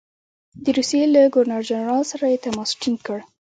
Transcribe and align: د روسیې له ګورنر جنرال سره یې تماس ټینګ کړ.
د 0.63 0.65
روسیې 0.77 1.05
له 1.13 1.21
ګورنر 1.33 1.61
جنرال 1.69 2.03
سره 2.11 2.25
یې 2.31 2.41
تماس 2.43 2.71
ټینګ 2.81 2.99
کړ. 3.07 3.19